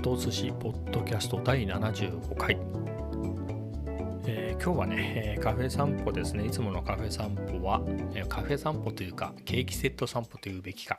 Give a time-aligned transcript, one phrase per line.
[0.00, 2.56] と寿司ポッドキャスト第75回、
[4.26, 6.46] えー、今日はね、カフェ散歩ですね。
[6.46, 7.82] いつものカフェ散歩は、
[8.26, 10.96] カフェ散歩というかケーキセット散歩というべきか、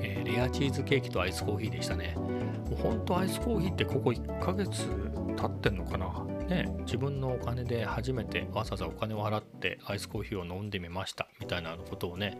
[0.00, 2.16] えレアチーズケーキとアイスコーヒーでしたね。
[2.16, 4.88] もうほんとアイスコーヒーってここ1ヶ月
[5.36, 6.24] 経ってんのかな？
[6.48, 12.36] ね自分のお金で初めてわざわざお金を払ってアイスコーヒーを飲んでみましたみたいなことをね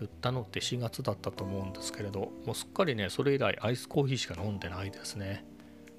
[0.00, 2.27] 言ったのって4月だったと思うんですけれど。
[2.48, 5.44] もうすっかりねそれ以来アイスコーヒーしか飲んでないですね。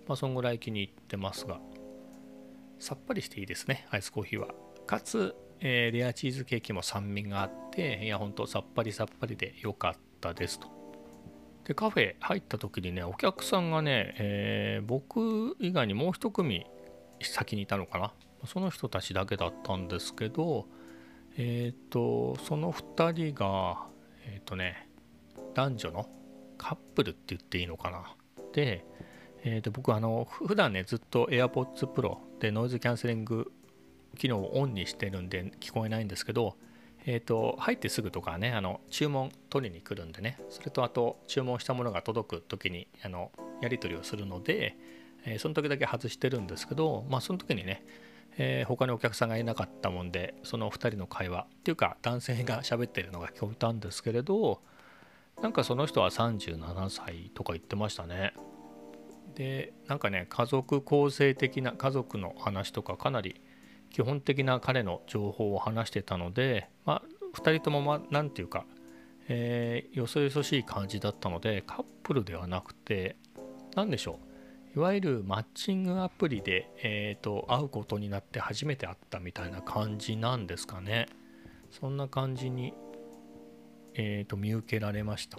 [0.07, 1.59] まあそんぐらい気に入ってますが。
[2.79, 4.47] さっぱりしていいですねアイスコーヒーは。
[4.87, 10.67] かつ、えー、レアチーズケーキも酸味があっていやほんとさっぱりさっぱりで良かったですと。
[11.65, 16.65] でカフェ入った時にねお客さんがね、えー、僕以外にもう一組
[17.21, 18.11] 先にいたのかな。
[18.47, 20.65] その人たちだけだったんですけど
[21.37, 23.85] えっ、ー、とその2人が
[24.25, 24.89] えっ、ー、とね
[25.53, 26.09] 男女の
[26.59, 28.15] カップルって言っていいのかな？
[28.53, 28.85] で、
[29.43, 33.51] えー、と僕あの普段ねずっと AirPods Pro でノイズキャンセリング
[34.17, 36.55] 機能をオンにしてるんで聞こえないんですけど
[37.05, 40.37] えーと、入ってすぐとかねあの注文取りに来るんでね。
[40.49, 44.77] それとあと注文したものが届く時にあのやり取りをするので、
[45.25, 47.83] えー、その時だけ外してるんですけどまあその時にね
[48.37, 54.61] えー、他にお客さんがいなかったもんでその2人の会話っていうか男性が喋ってるのが聞こえたんですけれど
[55.41, 58.33] なんかその人は37歳とか言ってましたね
[59.35, 63.41] でなんかね家族構成的な家族の話とかかなり
[63.89, 67.01] 基本的な彼の情報を話してたのでまあ
[67.35, 68.65] 2人ともま何て言うか、
[69.27, 73.15] えー、よそよそしい感じだったのでカップルではなくて
[73.75, 74.29] 何でしょう
[74.75, 81.07] いわゆるマッチングアプリで、えーと、会うことになって初めて会ったみたいな感じなんですかね。
[81.71, 82.73] そんな感じに、
[84.01, 85.37] えーと、見受けられました。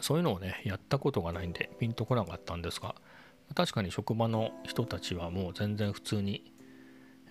[0.00, 2.94] そういうのをね、やったことがないんで、ピンとこなかったんですが、
[3.54, 6.52] 確かに職場の人たちはもう全然普通に、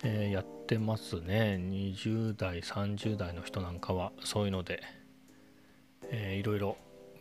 [0.02, 1.58] えー、やってますね。
[1.60, 4.82] 20代、30代の人なんかはそういうので、
[6.10, 6.76] えー、いろいろ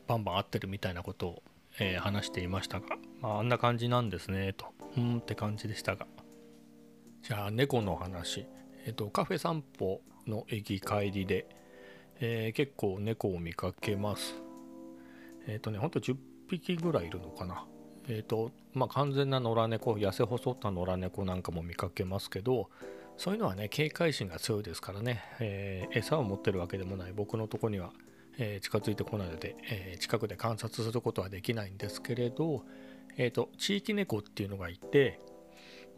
[0.07, 1.43] バンバン会ってるみたいなことを
[1.79, 2.85] えー、話していましたが、
[3.21, 4.67] まあ、あんな感じなんですねと
[4.97, 6.05] うんって感じでしたが
[7.23, 8.45] じゃあ猫の話、
[8.85, 11.47] えーと、カフェ散歩の駅帰りで、
[12.19, 14.35] えー、結構猫を見かけます。
[15.47, 16.15] えっ、ー、とねほんと10
[16.49, 17.65] 匹ぐらいいるのかな。
[18.07, 22.69] えっ、ー、とまあ完全な野良猫痩せ細った野良猫なんかも見かけますけど
[23.17, 27.13] そういうのはね警戒心が強いですからね、えー、餌を持ってるわけでもない。
[27.13, 27.91] 僕のとこには
[28.37, 32.65] え近づいてこないので、え近くで観察することはできないんですけれど、
[33.17, 35.19] えーと、地域猫っていうのがいて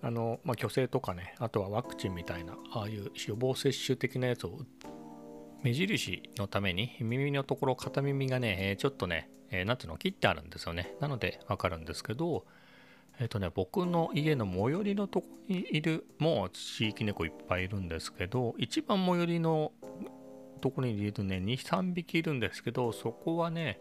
[0.01, 4.65] あの、まあ、虚勢とかねあとはワクチンみたいなああいう予防接種的なやつを打っ
[5.65, 12.45] 目印のために耳のところ片耳がね、ちょっとね、え、なんていうの切ってあるんですよねなのでわかるんですけど
[13.19, 19.71] えっ、とね僕の家の最寄りのとこにいるもう地域猫いっぱいいるんですけど一番最寄りの
[20.65, 23.79] とこにいるね、2、3匹いるんですけど、そこはね、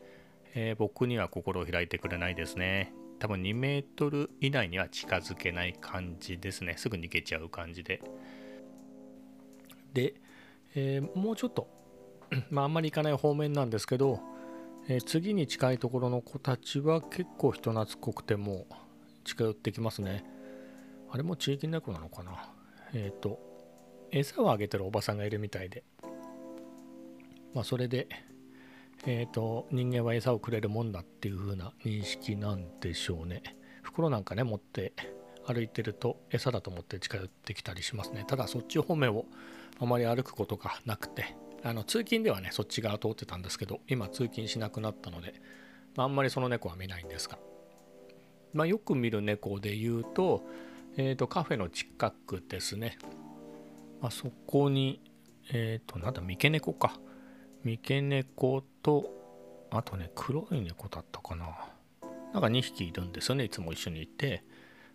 [0.54, 2.92] えー、僕には心を開いてくれないですね。
[3.18, 6.74] 多分2メートル以内には近づけない感じですね。
[6.76, 8.02] すぐ逃げちゃう感じで。
[9.94, 10.14] で、
[10.74, 11.68] えー、もうちょっと、
[12.50, 14.20] まああんまり行かない方面なんですけど、
[14.88, 18.66] えー、次に近いところの子たちは結構人懐っこくても
[19.24, 20.24] 近寄ってきますね。
[21.10, 22.52] あれも地域猫なのかな？
[22.92, 23.38] えっ、ー、と、
[24.10, 25.84] 餌をあげてるおばさんがいるみたいで、
[27.54, 28.08] まあ、それで、
[29.06, 33.42] えーと、人間は餌をくれるもんだっていう風な認識なんでしょうね。
[33.82, 34.92] 袋なんかね持って
[35.46, 38.24] 歩いてると餌だと思って近寄ってきたりしますね。
[38.26, 39.26] ただそっち方面を
[39.78, 45.34] あまり歩くことがなくてあの通勤ではねそっち側通ってたんですけど今通勤しなくなったので、
[45.96, 47.38] まあ、あんまりその猫は見ないんですが、
[48.52, 50.42] まあ、よく見る猫で言うと,、
[50.96, 52.98] えーと、カフェの近くですね、
[54.00, 55.00] まあ、そこに
[55.52, 56.98] えっ、ー、となんだ三毛猫か
[57.64, 59.10] 三毛猫と、
[59.70, 61.46] あとね、黒い猫だったかな。
[62.34, 64.44] なんか2匹いるんですよね、いつも一緒にいて。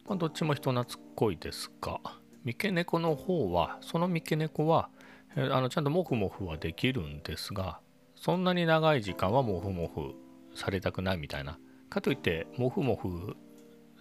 [0.08, 2.00] まあ、どっちも人懐っこいですが、
[2.44, 4.92] 三毛猫の方は、その三毛猫は、
[5.36, 7.80] あのちゃんとモフモフはできるんですが、
[8.16, 10.16] そんなに長い時間はモフモフ
[10.56, 11.60] されたくないみたいな。
[11.90, 13.36] かといって、モフモフ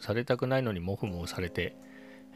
[0.01, 1.77] されたくないのにモフモフされて、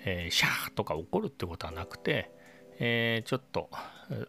[0.04, 2.30] えー、シャーとか怒るってことはなくて、
[2.78, 3.70] えー、ちょっと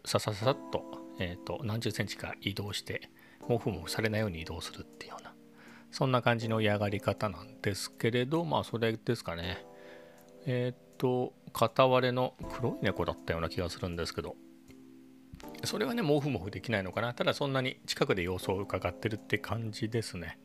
[0.04, 3.08] さささっとえーと、何十センチか移動して
[3.48, 5.34] モフモフされないように移動するっていうような。
[5.90, 9.64] そんな感じの嫌がり方なんですけれどまあそれですかね。
[10.46, 14.36] えっ、ー、と片割れの黒い猫だったような気がするんですけど。
[15.66, 20.38] それはねモフモフできないのかなただそんなに近くで様子を伺ってるって感じですね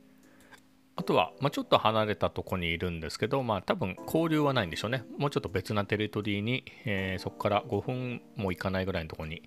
[0.99, 5.05] あとは、まあ、ちょっと離れたとこにいるんですけど、まあ、多分交流はないんでしょうね。
[5.17, 9.43] もうちょっと別なテリトリーに、えー、そこから5分も行かないぐらいのとこに、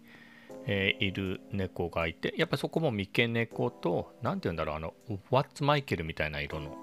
[0.67, 4.95] えー、いる猫がいて、やっぱそこも三毛猫と、何て言うんだろう、あの、
[5.31, 6.75] ワッツマイケルみたいな色の、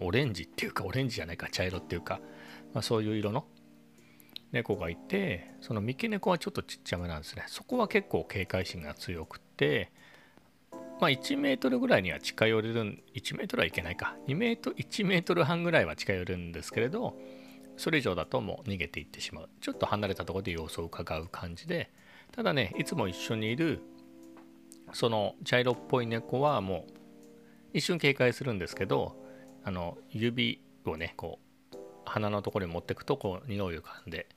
[0.00, 2.20] オレンジっていうか、オレンジじゃないか、茶色っていうか、
[2.74, 3.44] まあ、そういう色の
[4.54, 7.44] 猫がいて、その三毛猫はちょっとちっちゃめなんですね。
[7.48, 9.92] そこは結構警戒心が強くて、
[11.00, 14.16] まあ、1メートルぐらいには近寄れる、1メートルはいけないか。
[14.28, 17.18] 2メートル、1メートル半ぐらいは近寄るんですけれど、
[17.76, 19.48] それ以上だともう逃げていってしまう。
[19.60, 21.90] ちょっと離れたところで様子を伺う感じで、
[22.32, 23.80] ただね、いつも一緒にいる、
[24.92, 26.92] その茶色っぽい猫はもう
[27.72, 29.16] 一瞬警戒するんですけど、
[29.64, 31.40] あの指をね、こ
[31.72, 34.28] う、鼻のところに持ってくと、こう、匂いを噛んで、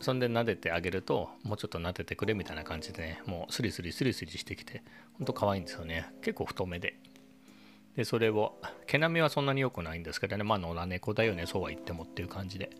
[0.00, 4.82] そんで撫でてあげると、もうちょっと撫でてくれみたいな感じでね、もうスリスリスリスリしてきて、
[5.18, 6.12] ほんと可愛いんですよね。
[6.22, 6.98] 結構太めで。
[7.96, 12.70] で、それを、毛並みはそんなに良くないんですけどね、まあ野良猫だよね、そうは言ってもっていう感じで。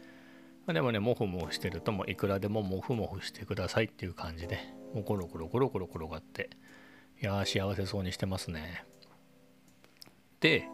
[0.67, 4.59] まあ、でもね、モフモフしてると、もういくらでもモフモフしてくださいっていう感じで、
[4.95, 6.51] もうコロコロコロコロ転がって、
[7.23, 8.85] いやー、幸せそうにしてますね。
[10.41, 10.69] で、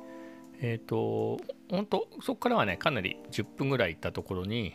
[0.60, 1.38] えっ、ー、と、
[1.70, 4.74] 本当そこからはね、かなり10分ぐらい行ったところに、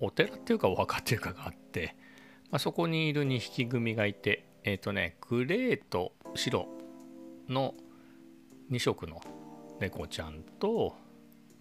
[0.00, 1.96] お寺っていうかお墓っていうかがあって、
[2.50, 6.68] まあ、そこにいる2匹組がいて、えっ、ー、とね、グレーと白
[7.48, 7.74] の
[8.70, 9.20] 2色の
[9.80, 10.96] 猫ちゃんと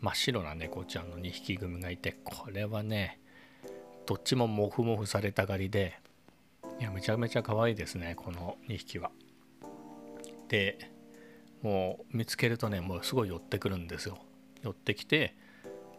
[0.02, 3.20] 真っ白な猫ちゃんの2匹組がいて、これはね、
[4.06, 6.00] どっちもモフモフされたがりで、
[6.80, 9.12] いや、めちゃめちゃ可愛いですね、この2匹は。
[10.48, 10.92] で、
[11.62, 14.20] もう見つけるとね、もうすごい寄ってくるんですよ。
[14.62, 15.36] 寄ってきて、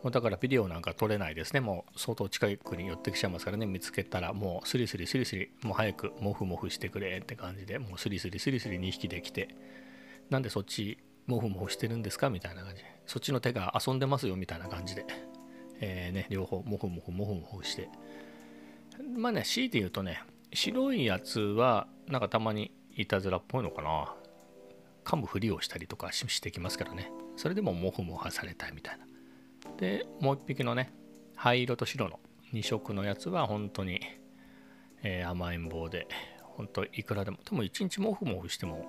[0.06, 1.58] もうだからビデオなんか撮れないですね。
[1.58, 9.48] もう相当近くに寄ってきちゃいますからね、見つけたらもうスリスリスリスリ、もう早くモフモフしてくれって感じで、もうスリスリスリスリ2匹できて、
[10.30, 15.06] なんでそっちモフモフしてるんですかみたいな感じで、そっちの手が遊んでますよみたいな感じで、
[15.80, 17.88] えー、ね、両方モフモフモフモフして、
[19.18, 20.22] まあね、強いて言うとね、
[20.52, 24.14] 白いやつはなんかたまにいたずらっぽいのかな。
[25.04, 27.10] 噛むふりをしたりとかしてきますからね。
[27.36, 29.05] それでもモフモフされたいみたいな。
[29.78, 30.92] でもう一匹のね
[31.34, 32.18] 灰色と白の
[32.52, 34.00] 2色のやつは本当に、
[35.02, 36.08] えー、甘えん坊で
[36.40, 38.86] 本当いくらでもでも一日モフモフしても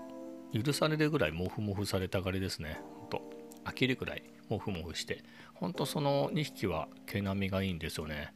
[0.54, 2.80] 許されるぐらいモフモフされたがりですね。
[3.10, 3.22] 本
[3.64, 5.24] 当飽きるぐらいモフモフして
[5.56, 8.34] 本当その2匹は毛並みがいいんですよね。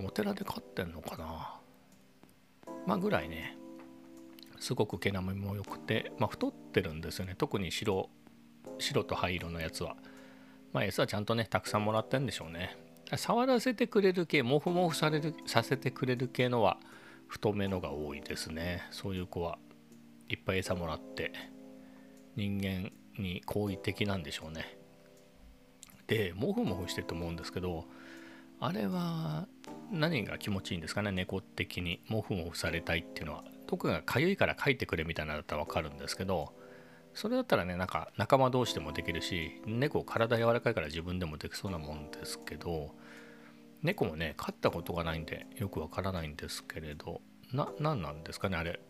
[0.00, 1.60] お寺で飼ってんのかな。
[2.86, 3.56] まあぐらいね
[4.58, 7.36] すごく毛並みも良くて、まあ、太ってるんですよね。
[7.38, 8.10] 特に白
[8.80, 9.96] 白と灰色のやつは。
[10.72, 12.76] まあ、餌はちゃんとね、たくさんもらってんでしょうね。
[13.16, 16.78] 触らせてくれる系、モフモフされるさせてくれる系のは
[17.26, 18.82] 太めのが多いですね。
[18.90, 19.58] そういう子は
[20.28, 21.32] いっぱい餌もらって
[22.36, 24.78] 人間に好意的なんでしょうね。
[26.06, 27.86] で、モフモフしてると思うんですけど、
[28.60, 29.46] あれは
[29.90, 32.02] 何が気持ちいいんですかね、猫的に。
[32.08, 33.44] モフモフされたいっていうのは。
[33.68, 36.52] 僕がかゆいから書いてくれみたいなのだったらわかるんですけど、
[37.14, 42.94] それだったらね、なんか仲間同士でもできるし、猫体柔らかいから自分でもできそうなもんですけど、
[43.82, 47.20] 猫もね、飼ったことがないんでよくわからないんですけれど、
[47.52, 48.80] な、何なんですかね、あれ。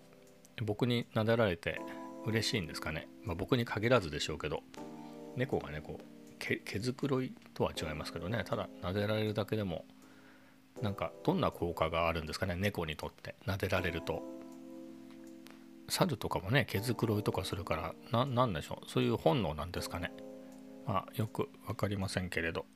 [0.62, 1.80] 僕に撫でられて
[2.26, 3.08] 嬉しいんですかね。
[3.22, 4.62] まあ、僕に限らずでしょうけど、
[5.36, 6.04] 猫がね、こう、
[6.38, 9.84] 毛毛づくろいとは違いますけどね、ただ撫でられるだけでも、
[10.82, 13.34] なんかどんな効果があるんですかね、猫にとって。
[13.46, 14.22] 撫でられると。
[15.88, 20.12] 猿とかもね毛づくろいとかするから何でしょうそういう本能なんですかね
[20.86, 22.66] まあよく分かりませんけれど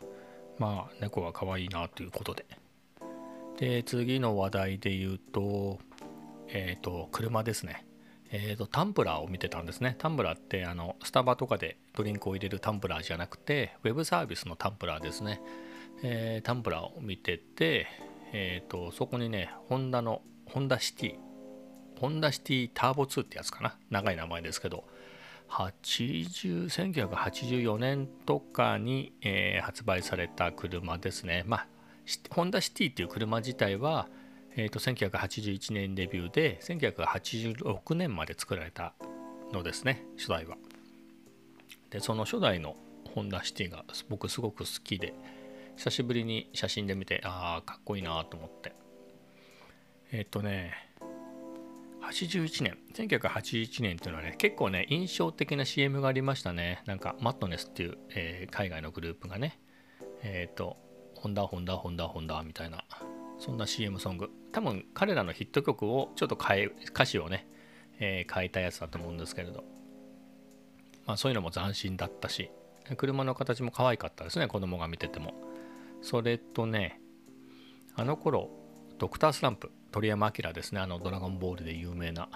[0.59, 2.47] まあ猫は可愛いなということで
[3.59, 5.79] で次の話題で言うと
[6.49, 7.87] えっ、ー、と車ですね
[8.35, 9.95] えーと、タンプラーを見てたんですね。
[9.99, 15.43] タンブラーってあのスタバとかでドリンクを入れるタンプラーじゃなくて、ウェブサービスのタンプラーですね。
[16.03, 17.87] えー、タンプラーを見てて、
[18.33, 21.32] えーとそこにね、ホンダの、ホンダシティ
[22.03, 23.77] ホンダシティターボ2ってやつかな。
[23.89, 24.83] 長い名前ですけど。
[25.49, 31.45] 80 1984年とかに、えー、発売された車ですね。
[31.47, 31.67] まあ
[32.31, 34.09] ホンダシティっていう車自体は、
[34.57, 38.95] えーと、1981年デビューで1986年まで作られた
[39.53, 40.57] のですね初代は。
[41.91, 42.75] でその初代の
[43.15, 45.15] ホンダシティが僕すごく好きで
[45.77, 48.73] 久しぶりに写真で見てああかっこいいなと思って。
[50.11, 50.92] えっ、ー、とね
[52.13, 56.83] 1981年、1981年っていうのはね、結構ね、印象的な CM がありましたね。
[56.87, 59.59] なんか、マットネスっていう、えー、海外のグループがね、
[60.23, 60.77] えっ、ー、と、
[61.17, 62.85] ホンダ、ホンダ、ホンダ、ホンダみたいな、
[63.39, 64.31] そんな CM ソング。
[64.53, 67.49] 多分、彼らのヒット曲をちょっと変え、歌詞をね、
[67.99, 69.65] えー、変えたやつだと思うんですけれど。
[71.07, 72.51] まあ、そういうのも斬新だったし
[72.97, 75.35] 車の形も可愛かったですね子供が見てても
[76.01, 77.01] それとね
[77.95, 78.51] あの頃
[78.99, 80.81] ドクタースランプ鳥山明ですね。
[80.81, 82.29] あのドラゴンボールで有名な。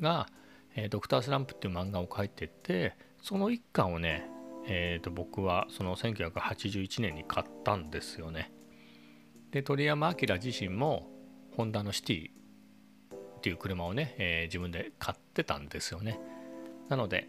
[0.00, 0.28] が、
[0.74, 4.28] えー、ドクタースランプっていう漫画を描いててその一巻をね、
[4.66, 8.52] えー、と僕はその1981年に買ったんですよね。
[9.50, 11.08] で鳥山明自身も
[11.56, 16.20] ホンダのシティっていう車をね、えー、自分で買ってたんですよね。
[16.88, 17.28] なので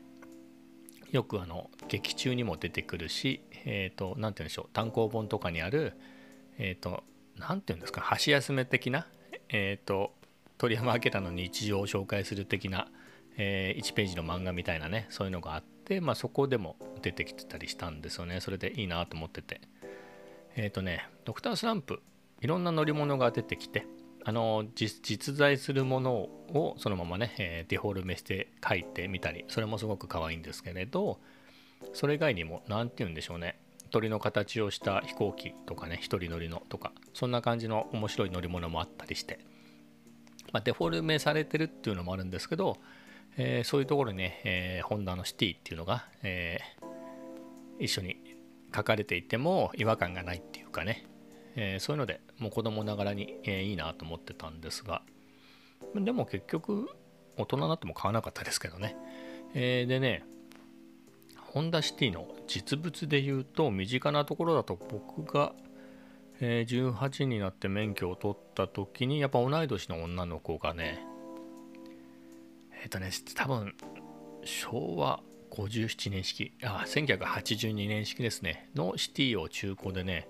[1.11, 4.69] よくあの劇中にも出てくるしえっ、ー、と何て言うんでしょう。
[4.73, 5.93] 単行本とかにある
[6.57, 7.03] えっ、ー、と
[7.37, 8.01] 何て言うんですか。
[8.01, 9.07] 箸休め的な
[9.53, 10.13] えっ、ー、と
[10.57, 12.87] 鳥山明の日常を紹介する的な、
[13.37, 18.41] え1ページの漫画みたいなねそういうのがあって、まあ、そこでも出てきてたりしたんですよね。
[18.41, 19.61] それでいいなと思ってて。
[20.55, 22.01] えっ、とねドクタースランプ
[22.41, 23.87] いろんな乗り物が出てきて
[24.25, 31.19] あの実在するものをそのままね、えー、デフォルメして書いてみたりそれもすごく可愛いんですけれど
[31.93, 33.59] それ以外にも何て言うんでしょうね。
[33.93, 39.39] 鳥の形をした飛行機とかね一人乗りのとかそんな感じの面白い乗り物もあったりして、
[40.51, 42.77] まあ、デフォルメされてるっていうのもあるんですけど、
[43.37, 48.17] えー、そういうところにね、えー、ホンダのシティっていうのが、えー、一緒に
[48.75, 51.05] 書かれていても違和感がないっていうかね
[51.55, 55.03] え、そういうのでもう子供ながらに、え、いいなと思ってたんですが
[55.93, 56.89] でも結局
[57.37, 58.95] 大人になっても買わなかったですけどね、
[59.53, 60.23] え、でね
[61.53, 65.53] ホンダシティの実物で言うと身近なところだと僕が、
[66.39, 71.05] えー、18になって免許を取った時にやっぱ同い年の女の子がね
[72.81, 73.75] えっ、ー、とね多分
[74.43, 80.27] 昭和57年式あ1982年式ですねのシティを中古でね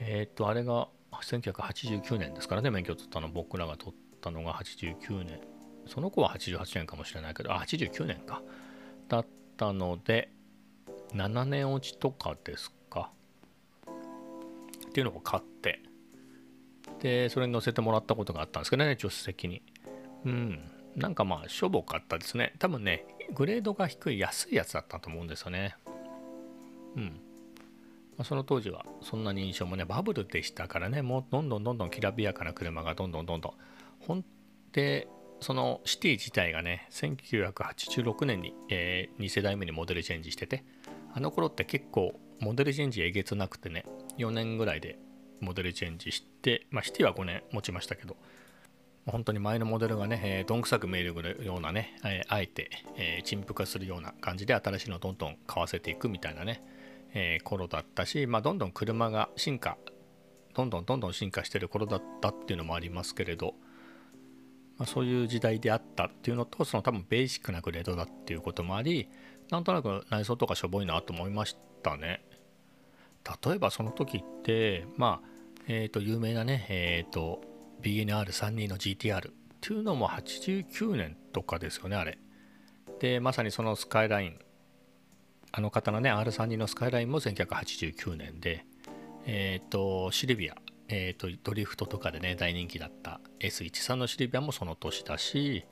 [0.00, 5.40] えっ、と、あれが1989年ですからね、免許を取ったの、僕らが取ったのが89年。
[5.86, 8.42] その子は88年かもしれないけど、あ、89年か。
[9.08, 10.30] だったので、
[11.14, 13.10] 7年落ちとかですか？
[14.88, 15.80] っていうのを買って、
[17.00, 19.62] で、それに乗せてもらったことがあったんですけどね、助手席に。
[20.24, 20.60] うん。
[20.96, 22.54] なんかまあ、しょぼかったですね。
[22.58, 25.76] 多分ね、グレードが低い安いやつだったと思うんですよね。
[26.96, 27.20] うん。
[28.18, 33.52] まあ、その当時はそんなに印象もねバブルでしたからねもうどんどんどんどんきらびやかな車がどんどんどんどん
[34.00, 34.24] ほん
[34.72, 35.06] で
[35.40, 40.64] そのシティ自体がね1986年に、えー、2世代目にモデルチェンジしてて
[41.12, 43.84] あの頃って結構モデルチェンジえげつなくてね
[44.18, 44.98] 4年ぐらいで
[45.40, 48.16] モデルチェンジして、まあ、シティは5年持ちましたけど
[49.06, 56.62] 本当に前のモデルがね、えー、どんくさく見えるようなね、えー、あえて、えー、陳腐化するような感じで新しいのをどんどん買わせていくみたいなね、
[57.14, 59.78] えー、頃だったし、まあ、どんどん車が進化
[60.54, 63.54] どんどんどんどん進化してる頃だったっていうのもありますけれど、
[64.76, 69.08] まあ、そういう時代であったっていうのとその多分ベーシックなグレードだっていうこともあり
[69.50, 72.22] なんとなく内装とかしょぼいなと思いましたね。
[73.44, 75.28] 例えばその時ってまあ
[75.66, 77.40] えっ、ー、と有名なねえっ、ー、と
[77.82, 82.18] BNR32 の GTR っていうのも89年とかですよねあれ。
[83.00, 84.38] でまさにそのスカイライン
[85.52, 88.66] あの方のね R32 のスカイラインも1989年で、
[89.24, 90.56] えっ、ー、とシルビア、
[90.88, 95.64] えーと、ドリフトとかでね大人気だった S13 のシルビアもその年だし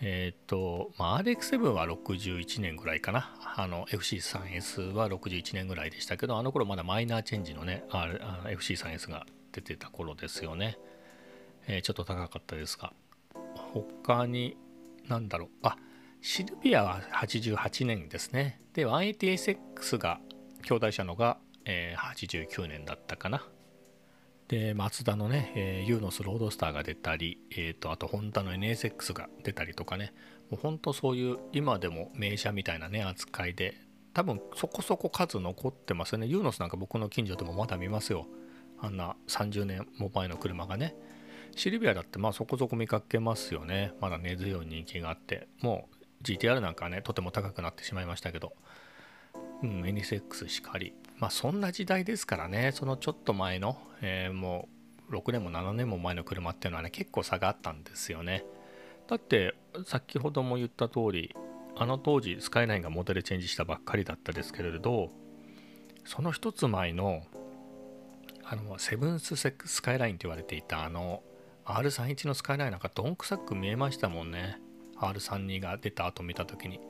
[0.00, 3.34] えっ、ー、と、まあ、RX7 は61年ぐらいかな。
[3.56, 10.78] あの FC3S は61年ぐらいでしたけど、あの頃まだマイナーチェンジのね、FC3S が出てた頃ですよね。
[11.66, 12.92] えー、ちょっと高かったですが。
[13.54, 14.56] 他に、
[15.08, 15.48] なんだろう。
[15.62, 15.76] あ、
[16.20, 18.60] シルビアは88年ですね。
[18.74, 20.20] で、180SX が
[20.62, 23.46] 兄弟車のが、えー、89年だったかな。
[24.48, 30.14] で、マツダのね、えー、ユーノスロードスターが出たり、えーと、あとホンダの NSX が出たりとかね、
[30.50, 33.74] もう本当そういう今でも名車みたいなね、扱いで、
[34.14, 36.26] 多分そこそこ数残ってますよね。
[36.26, 38.26] ユーノスなんか僕の近所でもまだ見ますよ。
[38.78, 40.94] あんな30年も前の車がね。
[41.54, 43.92] シルビアだってまあそこそこ見かけますよね。
[44.00, 45.48] まだ根強い人気があって。
[45.60, 45.88] も
[46.20, 48.54] う GTR なんかねとても高くなってしまいましたけど、
[49.62, 50.94] うん、NSX しかり。
[51.18, 52.72] まあそんな時代ですからね。
[52.72, 54.68] そのちょっと前の、えー、も
[55.10, 58.44] う6年も7年も前の車っていうのはね結構差があったんですよね。
[59.08, 61.34] だって先ほども言った通り
[61.76, 65.10] あの当時スカイラインがモデルチェンジしたばっかりだったですけれど
[66.04, 67.22] その一つ前の
[68.42, 71.22] あのセブンススカイラインって言われていたあの
[71.64, 74.60] R31 のスカイラインなんかどんくさく見えましたもんね。
[74.98, 76.80] R32 が出た後見た時に。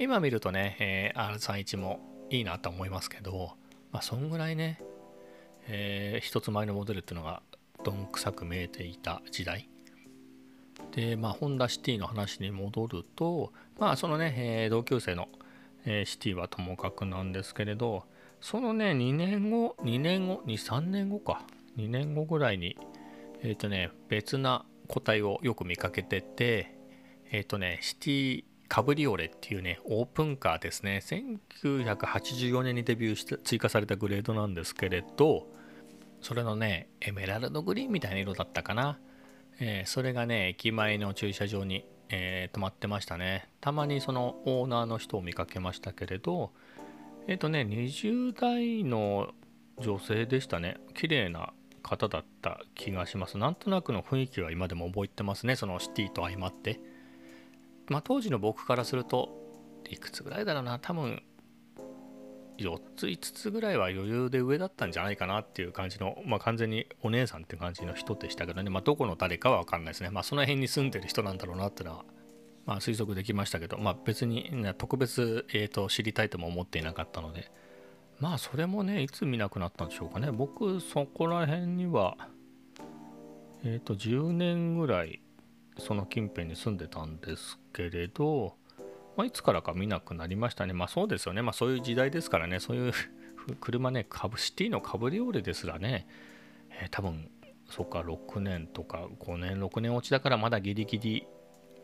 [0.00, 3.52] 今見るとね、えー、R31 もいいなと思いますけど
[3.92, 4.80] まあそんぐらいね、
[5.68, 7.42] えー、一つ前のモデルっていうのが
[7.84, 9.68] どんくさく見えていた時代。
[10.92, 15.28] でまあホンダシティの話に戻るとまあそのね、えー、同級生の、
[15.84, 18.04] えー、シティはともかくなんですけれど
[18.40, 21.42] そのね2年後2年後23年後か。
[21.76, 22.76] 2年後ぐらいに
[23.42, 26.74] えっ、ー、とね別な個体をよく見かけてて
[27.30, 31.02] えっ、ー、とねシティカブリオレっていうねオープンカーですね。
[31.04, 35.48] 1984年にデビューして追加されたグレードなんですけれど
[36.20, 39.00] それのねエメラルドグリーンみたいな色だったかな、
[39.58, 43.48] えー、それがね駅前の駐車場に、えー、止まってましたね。
[43.60, 46.52] たまにそのオーナーの人を見かけましたけれど
[47.26, 49.32] えっ、ー、とね20代の
[49.78, 50.76] 女性でしたね。
[50.94, 53.36] 綺麗な方だった気がします。
[53.36, 55.56] なんとなくの雰囲気は今でも覚えてますね。
[55.56, 56.78] そのシティと相まって。
[57.90, 59.28] まあ当時の僕からすると
[59.90, 60.78] いくつぐらいだろうな。
[60.78, 61.22] 多分
[62.56, 72.04] 4つ5つぐらいは余裕で上だったんじゃないかなっていう感じの、まあ、完全にお姉さんって感じの人でしたけどね、まあ、どこの誰かは分かんないですね、まあ、その辺に住んでる人なんだろうなってのは、
[72.66, 77.50] まあ、推測できましたけど、まあ、別に、ね、特別、えーと、知りたいとも思っていなかったので。
[78.20, 80.30] まあそれもねいつ見なくなったんでしょうかね。
[80.30, 82.18] 僕そこら辺には
[83.64, 85.22] えっ、ー、と10年ぐらい
[85.80, 88.54] その近辺に住んでたんですけれど
[89.16, 90.72] まあ、いつからか見なくなりましたね。
[90.72, 91.42] まあそうですよね。
[91.42, 92.92] まあそういう時代ですからね、そういう
[93.60, 96.06] 車ね、カブシティのカブリオーレですらね、
[96.70, 97.30] えー、多分
[97.68, 101.26] そっか6年とか5年6年落ちだからまだギリギリ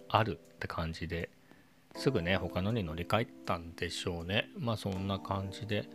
[0.09, 1.29] あるって感じで
[1.95, 4.49] すぐね他のに乗り換えたんでしょうね。
[4.57, 5.91] まあそんな感じで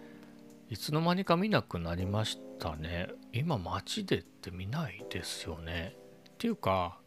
[0.69, 3.09] いつの間にか見なくなりましたね。
[3.33, 5.95] 今街でって見ないですよね。
[6.29, 7.00] っていうか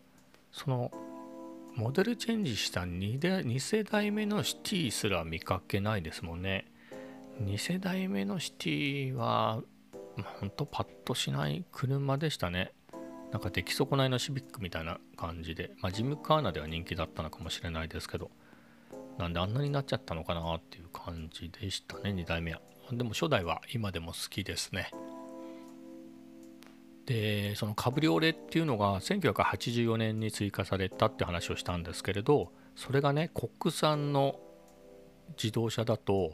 [0.54, 0.92] その
[1.75, 6.70] モデルチェンジした 2, で2世代目のシティすら見かけないですもんね。
[7.42, 9.61] 2世代目のシティは、
[10.38, 12.73] ほんとパッとしない車でしたね。
[13.32, 18.30] なんか出来損ないのシビックみたいな感じで、まあ、ジムカーナでは人気だったのかもしれないですけど、
[19.18, 22.61] なんであんなになっちゃったのかなっていう感じでしたね、2代目は。
[22.92, 24.92] でも初代は今でも好きですね。
[27.06, 34.40] でそのカブリオレっていうのが1984年に追加されたって話をしたんですけれどそれがね国産の
[35.36, 36.32] 自動車だと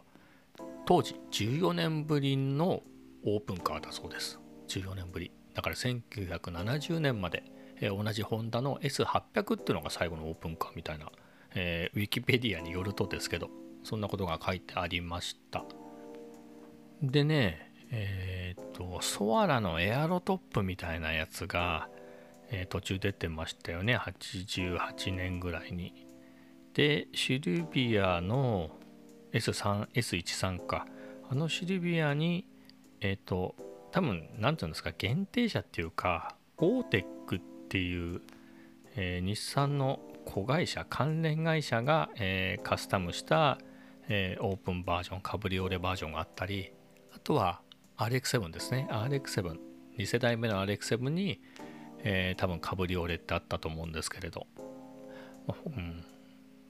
[0.86, 2.82] 当時14年ぶりの
[3.24, 4.40] オープンカーだそうです。
[4.68, 5.30] 14年ぶり。
[5.54, 7.44] だから1970年まで、
[7.80, 11.10] えー、同じホンダの S800 っていうのが最後のオープンカーみたいな、
[11.54, 13.50] えー、ウィキペディアによるとですけど
[13.82, 15.64] そんなことが書いてありました。
[17.02, 21.88] でねえっ、と、ソアラのエアロトップみたいなやつが、
[22.50, 23.96] えー、途中出てましたよね。
[23.96, 26.06] 88年ぐらいに。
[26.74, 28.70] で、シルビアの
[29.32, 30.86] S3、S13 か。
[31.28, 32.46] あのシルビアに、
[33.00, 33.54] えっ、と、
[33.92, 38.20] 多分、なんていうんですか、限定車っていうか、オーテックっていう、
[38.96, 43.58] えー、日産の子会社、関連会社が、えー、カスタムした、
[44.08, 46.72] えー、オープンバージョン、カブリオレバージョンがあったり、
[47.12, 47.62] あとは
[48.00, 48.88] RX7 ですね。
[48.90, 49.58] RX7
[49.98, 51.40] 2世代目の RX7 に、
[51.98, 54.46] えー、多分カブリオレってあったと思うんですけれど、
[55.66, 56.04] うん。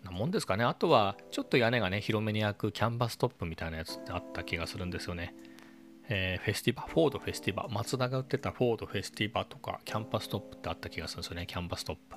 [0.03, 0.64] なもんですかね。
[0.64, 5.35] あとはちょっと屋根がね広めに開くキャンバストップみたいなやつってあった気がするんですよね。
[6.09, 12.16] えー、フェスティバ、フォードフェスティバ、マツダが売ってたフォードフェスティバとか、キャンバストップってあった気がするんですよね、キャンバストップ。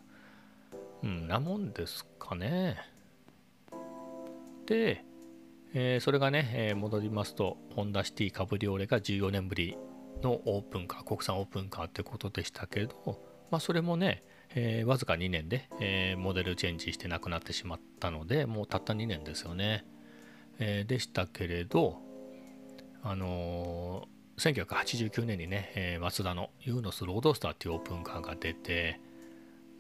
[1.04, 2.78] うん、なもんですかね。
[4.66, 5.06] で、
[5.74, 9.78] えー、それがね、えー、戻りますと、ホンダシティカブリオレが14年ぶり
[10.22, 14.24] のオープンカー、国産オープンカーってことでしたけど、まあ、それもね、
[14.56, 19.86] えー、わずか2年で、え、モデルチェンジしてなくなってしまったので、もうたった2年ですよね。
[20.60, 21.98] え、でしたけれど、
[23.02, 24.08] あの、
[24.38, 29.00] 1989年にね、えー、マツダのユーノスロードスターっていうオープンカーが出て、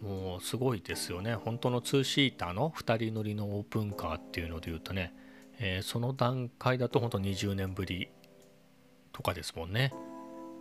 [0.02, 1.36] もうすごいですよね。
[1.36, 5.14] 本当の2シーターの2人乗りのオープンカーっていうので言うとね、
[5.66, 8.10] えー、その段階だと本当20年ぶり
[9.14, 9.94] とかですもんね。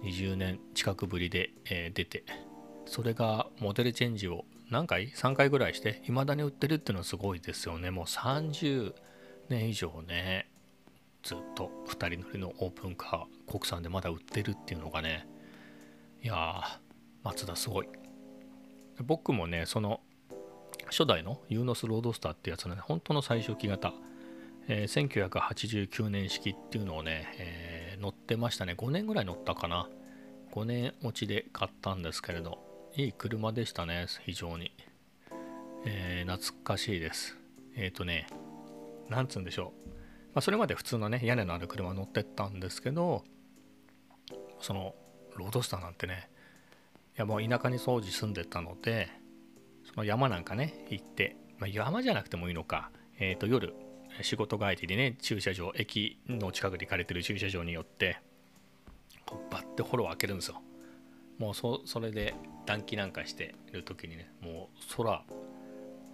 [0.05, 2.23] 20年近くぶりで、えー、出て。
[2.87, 7.91] それがモデルチェンジを何回 ?3 回ぐらいして未だに売ってるっていうのはすごいですよね。
[7.91, 8.95] もう30
[9.49, 10.49] 年以上ね。
[11.25, 15.27] ずっと2人乗りのオープンカー国産でまだ売ってるっていうのがね。
[16.23, 16.79] いやー
[17.25, 17.89] 松田すごい。
[19.03, 20.01] 僕もねその
[20.87, 23.93] 初代のユーノスロードスターってやつのね本当の最初期型
[24.69, 28.75] えー、1989年式っていうのをね、えー、乗ってましたね。
[28.77, 29.89] 5年ぐらい乗ったかな。
[30.53, 32.59] 5年落ちで買ったんですけれど、
[32.95, 34.73] いい車でしたね、非常に。
[35.85, 37.37] えー、懐かしいです。
[37.75, 38.27] えっ、ー、とね、
[39.09, 39.89] なんつうんでしょう。
[39.89, 39.95] ま
[40.37, 43.25] あ、それまで普通のね、屋根のある車乗ってったんですけど、
[44.61, 44.95] その、
[45.37, 46.31] ロードスターなんてね、
[47.17, 49.09] いやもう田舎に掃除住んでたので、
[49.85, 53.75] その山なんかね、行って、まあ、山じゃなくてもいいのか、え、ー、と夜、
[54.21, 58.19] 仕事帰りでね駐車場駅の近くに借りてる駐車場によって
[59.51, 60.61] バッてホロを開けるんですよ。
[61.39, 62.35] もうそそれで
[62.67, 65.25] 暖気なんかしてる時にねもう空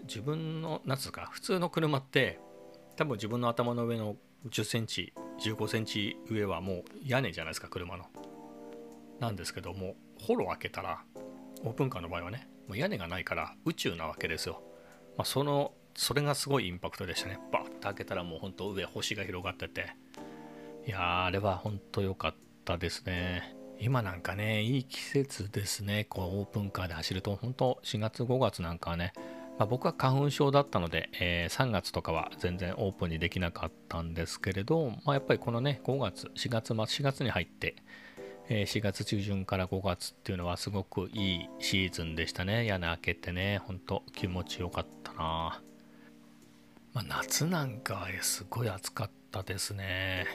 [0.06, 2.38] 自分の何つうか普通の車って
[2.96, 4.16] 多分自分の頭の上の
[4.48, 8.04] 10センチ15センチ上はもう屋根じゃないですか車の。
[9.20, 11.02] なんですけどもホロ開けたら
[11.64, 14.62] オープンカーの場合はねもう屋根がないから宇宙なわけですよ、
[15.16, 17.40] まあ、そのそれがすごいインパクトでしたね。
[17.52, 19.96] バッと開けたらもうほんと上星が広がってて。
[20.86, 22.34] いやあれは本当良かっ
[22.64, 23.56] たですね。
[23.80, 26.04] 今なんかねいい季節ですね。
[26.04, 27.34] こうオープンカーで走ると。
[27.34, 29.12] 本当4月5月なんかはね。
[29.58, 37.74] まあ、僕は花粉症だったので、えー、3月とかは全然オープンにできなかったんですけれど、まあ、やっぱりこのね5月4月末4月に入って、
[38.48, 42.66] え、4月中旬から5月っていうのはすごくいいシーズンでしたね。
[42.66, 45.60] 屋根開けてねほんと気持ちよかったな、
[46.92, 50.26] まあ、夏なんかはすごい暑かったですね。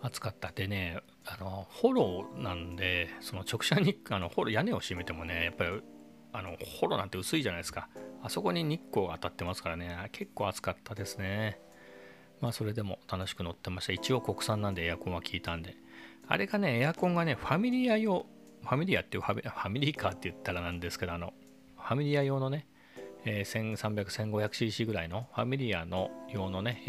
[0.00, 5.82] 暑かったでねあのフォロなんでその直射日光のフォロ屋根を閉めてもねやっぱり
[6.32, 7.88] あのホロなんて薄いじゃないですか。
[8.22, 11.60] あそこに日光が当たってますからね結構暑かったですね。
[12.40, 13.92] まあそれでも楽しく乗ってました。
[13.92, 15.76] 一応国産なんでエアコンは効いたんで。
[16.26, 18.26] あれがねエアコンがねファミリア用
[18.62, 21.32] ファミリアっていうファミリーカーって言ったらなんですけどあの
[21.76, 22.66] ファミリア用のね、
[23.30, 26.82] えー、1300、1500cc ぐらいのファミリアの用のね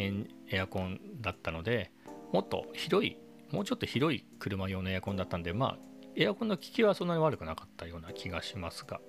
[0.49, 1.91] エアコンだったので
[2.31, 3.17] もっと広い
[3.51, 5.77] もうちょっと広い車用のエアコンだったんでまあ
[6.15, 8.99] エアコンの効きはそんなに悪くなかったような気がしますが。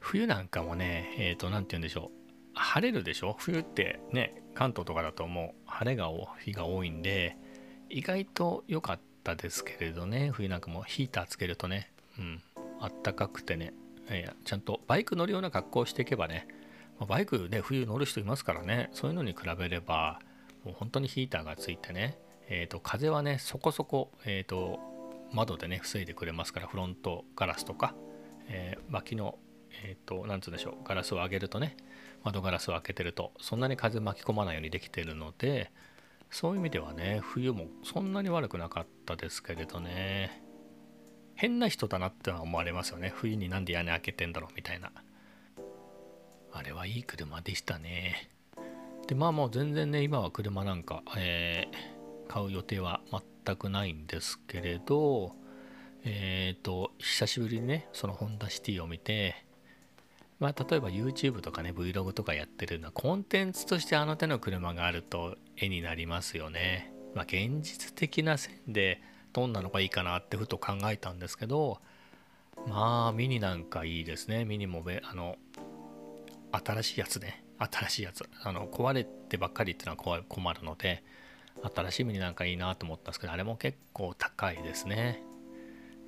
[0.00, 2.38] 冬なんかもね、えっ、ー、と、何て言うんでしょう。
[2.54, 3.34] 晴れるでしょ？
[3.38, 6.08] 冬ってね、関東とかだともう晴れが
[6.44, 7.36] 日が多いんで、
[7.90, 12.42] 意外と良かったですけれどね、冬なんかもヒーターつけるとね、うん、
[12.80, 13.74] あったかくてね、
[14.08, 16.48] えー、ちゃんとバイク乗るような格好をしていけばね、
[17.06, 20.20] バイクで冬乗る人いますからね、そういうのに比べれば、
[20.64, 22.18] もう本当にヒーターがついてね、
[22.48, 24.80] え、ー、と、風はね、そこそこ、えっ、ー、と、
[25.32, 27.94] 窓でね、防いでくれますから、フロントガラスとか、
[28.48, 29.38] えー、脇の
[29.84, 31.76] えっ、ー、と、なんつうんでしょう、ガラスを上げるとね、
[32.24, 35.70] 窓ガラスを開けてると、そんなに風巻き込まないようにできてるので、
[36.30, 40.42] そういう意味ではね、冬もそんなに悪くなかったですけれどね、
[41.38, 43.12] 変な人だなってのは思われますよね。
[43.14, 44.90] 冬になんで屋根開けてんだろうみたいな。
[46.52, 48.28] あれはいい車でしたね。
[49.06, 53.00] で、まあもう全然ね、今は車なんか、えー、買う予定は
[53.44, 55.36] 全くないんですけれど、
[56.02, 59.44] えっ、ー、と、久しぶりにね、そのホンダシティを見て、
[60.40, 66.92] まあ、例えば YouTube とかね Vlog とかやってるのはコンテンツとしてあの手の車があると絵になりますよね。
[67.14, 69.00] まあ、現実的な線で
[69.32, 71.80] どんなのがいいかなってふと考えたんですけど
[72.66, 74.44] まあミニなんかいいですね。
[74.44, 75.36] ミニもあの
[76.52, 77.44] 新しいやつね。
[77.58, 78.28] 新しいやつ。
[78.42, 81.04] あの壊れてばっかりっていうのは困るので
[81.74, 85.22] 新しいミニなんかいいなと思ったんですけどあれも結構高いですね。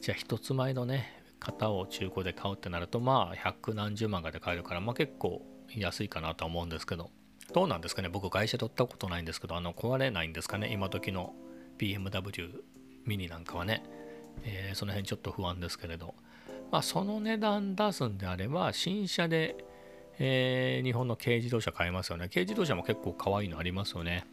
[0.01, 5.43] じゃあ一つ前のね型を中古で買うってなるとまあ百何十万がで買えるからまあ結構
[5.77, 7.11] 安いかなとは思うんですけど。
[7.53, 8.09] どうなんですかね。
[8.09, 10.73] 僕会社取ったことないんですけどあの壊れないんですかね。
[10.73, 11.35] 今時の
[11.79, 12.63] BMW
[13.05, 13.83] ミニなんかはね、
[14.45, 16.15] えー、その辺ちょっと不安ですけれど。
[16.71, 19.57] まあその値段出すんであれば新車で、
[20.19, 22.29] えー、日本の軽自動車買えますよね。
[22.29, 24.25] 軽自動車も結構可愛いのありますよね。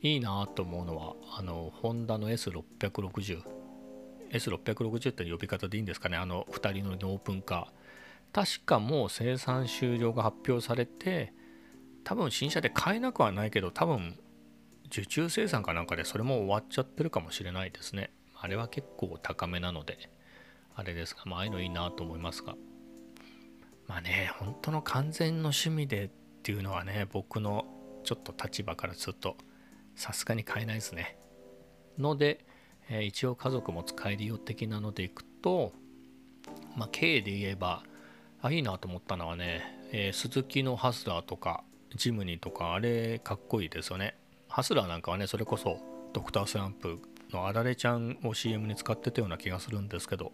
[0.00, 3.42] いいなと思うのはあのホンダの S660
[4.30, 6.16] S660 って呼び方でいいんですかね。
[6.16, 7.78] あの2人乗りのオープンカー。
[8.32, 11.32] 確かもう生産終了が発表されて
[12.04, 14.18] 多分新車で買えなくはないけど多分
[14.90, 18.10] 受注生産かなんかでそれも終わっちゃってるかもしれないですね。
[18.36, 20.10] あれは結構高めなので
[20.74, 22.56] あれですがまあああいうのいいなと思いますが。
[23.86, 26.08] まあね本当の完全の趣味でっ
[26.42, 27.64] ていうのはね僕の
[28.04, 29.36] ちょっと立場からすると
[29.96, 31.18] さすがに買えないですね。
[31.98, 32.44] ので
[32.90, 35.72] えー、一応家族も使えるよ的なのでいくと、
[36.76, 37.82] まあ、軽で言えば
[38.40, 41.64] あいいなと思ったのはね、えー、スズキのハスラーとか
[41.96, 44.14] ジムニーとかあれかっこいいですよね。
[44.48, 45.78] ハスラーなんかはねそれこそ
[46.12, 46.98] ドクタースランプ
[47.32, 50.32] のあられちゃんを CM に使ってたような気がするんですけど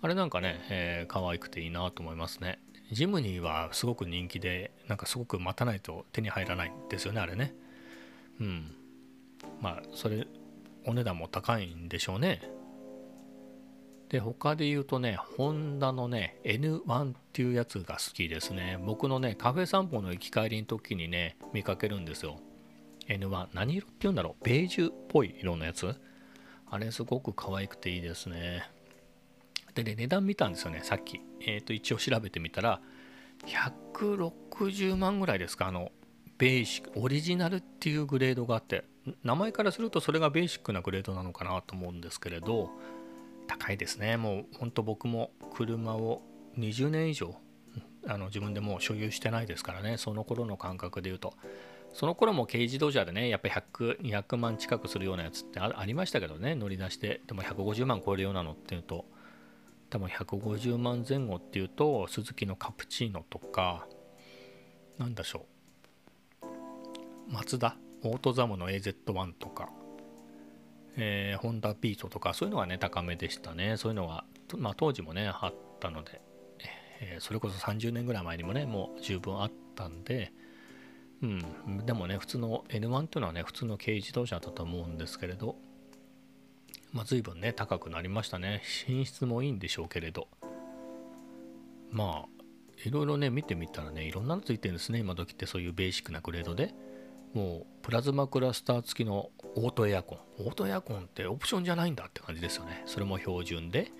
[0.00, 2.58] あれなんかね、えー、可愛くていいなと思いますね
[2.92, 7.54] ジムニーはすごく人気でなんかすごく待たないと手に入らないんですよねあれね
[8.40, 8.74] うん
[9.60, 10.26] まあそれ
[10.86, 12.42] お値段も高いんでしょうね。
[14.10, 18.78] で、他で言うとね、ホンダのね、N1 っていうやつが好きですね。
[18.84, 22.38] 僕のね、カフェ散歩の行き帰りの時にね、見かけるんですよ。
[23.08, 23.48] N1。
[23.52, 24.44] 何色って言うんだろう？
[24.44, 25.94] ベージュっぽい色のやつ？
[26.70, 28.68] あれすごく可愛くていいですね。
[29.74, 31.20] でね、値段見たんですよね、さっき。
[31.40, 32.80] えっ、ー、と、一応調べてみたら、
[33.46, 35.90] 160万ぐらいですか、あの、
[36.38, 38.84] ベーシックオリジナルっていうグレードがあって
[39.22, 42.70] 名前からするとそれがベーシックなグレードなのかなと思うんですけれど
[43.46, 46.22] 高いですねもうほんと僕も車を
[46.58, 47.36] 20年以上
[48.06, 51.34] あの自分でもう所有してないですからねその頃の感覚で言うと
[51.94, 56.54] その頃も軽自動車でねやっぱ100200万近くするようなやつってありましたけどね。
[56.54, 59.06] 乗り出してでも150万超えるようなのっていうと
[59.90, 63.86] 多分150万前後っていうとスズキのカプチーノとか
[64.98, 65.46] なんでしょ
[66.42, 67.32] う。
[67.32, 67.76] マツダ？
[68.02, 69.70] オートザムの AZ1 とか、
[70.96, 73.76] えー、ホンダビートとかそういうのがね高めでしたね。
[73.78, 74.24] そういうのが、
[74.58, 76.20] まあ、当時もねあったので
[77.00, 80.32] えー、それこそ30年ぐらい前にもねもう十分あったんで
[81.24, 81.86] うん。
[81.86, 85.56] でもね普通の N1 っていうのはね普通の軽自動車だと思うんですけれど。
[86.92, 88.62] まあ随分ね高くなりましたね。
[88.64, 90.28] 品質もいいんでしょうけれど。
[91.90, 92.44] まあ
[92.84, 95.46] いろいろね見てみたらねいろんなのついてるんですね今時って。
[95.46, 96.74] そういうベーシックなグレードで。
[97.32, 100.18] もうプラズマクラスター付きのオートエアコン。
[100.38, 102.82] オートエアコンってオプションじゃないんだって感じですよね。
[102.86, 103.90] それも標準で。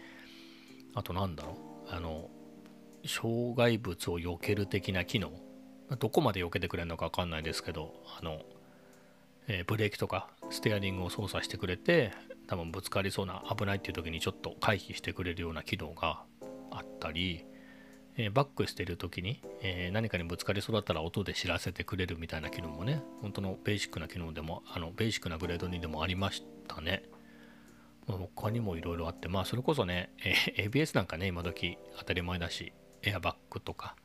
[0.94, 1.58] あとなんだろ
[1.88, 1.90] う。
[1.90, 2.30] あの
[3.04, 5.32] 障害物を避ける的な機能。
[5.98, 8.40] どこまで避けてくれるのか分かんないですけどあの、
[9.48, 12.12] えー、ブレーキとかステアリングを操作してくれて
[12.46, 16.22] 多分ぶつかりそうな危ないっていう時にちょっと回避してくれるような機能が
[16.70, 17.44] あったり、
[18.16, 27.02] えー、バックしてる時に、えー、何かにぶつかりそうだったら音で知らせてくれるみたいな機能もね本当のベーシックな機能でもあのベーシックなグレードにでもありましたね。
[28.06, 33.96] 他にもいろいろあって、まあそれこそね、えー、ABS なんかね、今時当たり前だし、エアバッグとか。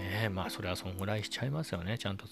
[0.00, 2.26] ねまあそれはそんぐらいしちゃいますよね、ちゃんと。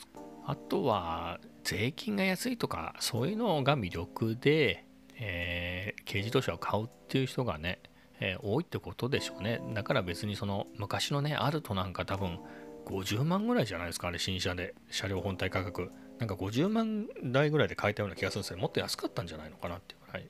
[0.45, 7.81] あとは、税金が安いとか、そういうのが魅力で、えー、軽自動車を買うっていう人がね、
[8.21, 9.61] えー、多いってことでしょうね。
[9.75, 12.39] だから別にその昔のね、アルトなんか多分
[12.87, 15.91] 50万ぐらいじゃないですか、あれ新車で、車両本体価格。
[16.19, 20.27] なんか50万台ぐらいで買えたような気がするんですけど、もっと安かったんじゃないのかなっていうぐらい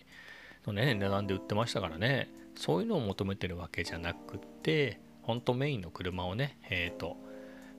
[0.66, 7.16] のね、値段で売ってましたからね、そういうのを求めてるわけじゃなくて、本当メインの車をね、えっ、ー、と、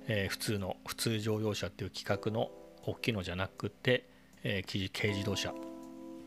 [0.09, 2.51] えー、普通の、普通乗用車っていう規格の
[2.83, 4.09] 大きいのじゃなくて、
[4.43, 5.53] えー、軽自動車っ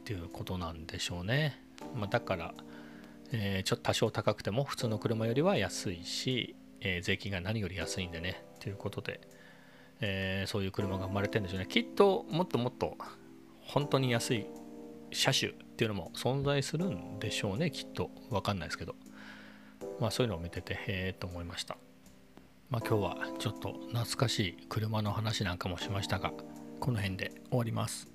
[0.04, 1.60] ていうことなんでしょうね。
[1.94, 2.54] まあ、だから、
[3.32, 9.20] えー、ちょっと多少高くても普通の車よりは安いし、え、税金が何より安いんでね、ということで、
[10.00, 11.66] え、そういう車が生まれてるんでしょうね。
[11.66, 12.96] きっともっともっと
[13.62, 14.46] 本当に安い
[15.10, 18.10] 車種っていうのも存在するんでしょうね、きっと。
[18.30, 18.94] わかんないですけど。
[19.98, 21.76] まあ、そういうのを見ててへえと思いました。
[22.72, 26.32] まあ、今日はちょっと懐かしい車の話なんかもしましたが
[26.80, 28.11] この辺で終わります。